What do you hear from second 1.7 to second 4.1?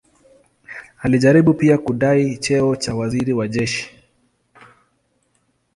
kudai cheo cha waziri wa jeshi.